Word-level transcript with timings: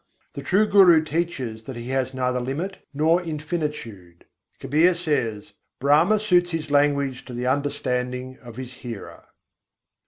The 0.33 0.41
true 0.41 0.65
guru 0.65 1.03
teaches 1.03 1.65
that 1.65 1.75
He 1.75 1.89
has 1.89 2.11
neither 2.11 2.39
limit 2.39 2.79
nor 2.91 3.21
infinitude. 3.21 4.25
Kabîr 4.59 4.95
says: 4.95 5.53
"Brahma 5.77 6.19
suits 6.19 6.49
His 6.49 6.71
language 6.71 7.23
to 7.25 7.33
the 7.35 7.45
understanding 7.45 8.39
of 8.39 8.57
His 8.57 8.73
hearer." 8.73 9.25